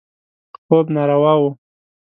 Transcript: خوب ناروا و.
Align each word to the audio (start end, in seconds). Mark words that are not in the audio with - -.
خوب 0.65 0.85
ناروا 0.95 1.33
و. 1.41 1.43